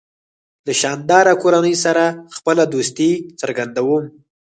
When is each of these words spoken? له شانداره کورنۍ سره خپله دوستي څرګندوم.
له 0.65 0.73
شانداره 0.81 1.33
کورنۍ 1.43 1.75
سره 1.85 2.03
خپله 2.35 2.63
دوستي 2.73 3.11
څرګندوم. 3.39 4.03